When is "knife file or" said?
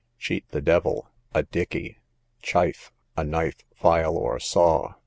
3.23-4.39